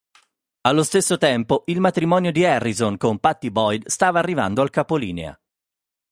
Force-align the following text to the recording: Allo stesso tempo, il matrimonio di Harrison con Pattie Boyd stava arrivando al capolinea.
Allo 0.61 0.81
stesso 0.81 1.19
tempo, 1.19 1.61
il 1.67 1.79
matrimonio 1.79 2.31
di 2.31 2.43
Harrison 2.43 2.97
con 2.97 3.19
Pattie 3.19 3.51
Boyd 3.51 3.87
stava 3.87 4.17
arrivando 4.17 4.63
al 4.63 4.71
capolinea. 4.71 5.39